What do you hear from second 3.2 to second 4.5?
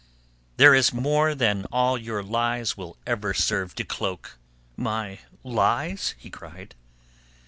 serve to cloak."